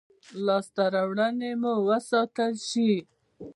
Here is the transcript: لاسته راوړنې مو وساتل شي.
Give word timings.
لاسته 0.45 0.83
راوړنې 0.93 1.51
مو 1.61 1.73
وساتل 1.89 2.53
شي. 2.69 2.91